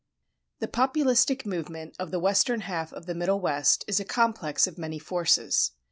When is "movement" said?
1.45-1.95